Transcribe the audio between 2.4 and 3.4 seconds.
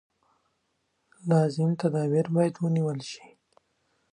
ونېول شي.